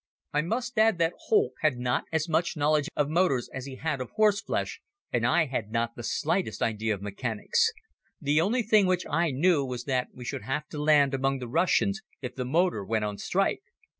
[0.33, 4.01] I must add that Holck had not as much knowledge of motors as he had
[4.01, 4.81] of horseflesh
[5.13, 7.69] and I had not the slightest idea of mechanics.
[8.19, 11.47] The only thing which I knew was that we should have to land among the
[11.47, 13.61] Russians if the motor went on strike.